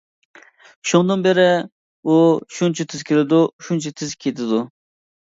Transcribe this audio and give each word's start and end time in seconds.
شۇنىڭدىن 0.91 1.25
بېرى، 1.27 1.45
ئۇ 2.07 2.17
شۇنچە 2.57 2.91
تېز 2.95 3.07
كېلىدۇ، 3.13 3.45
شۇنچە 3.69 3.97
تېز 4.03 4.21
كېتىدۇ. 4.27 4.69